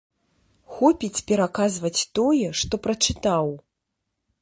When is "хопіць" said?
0.77-1.23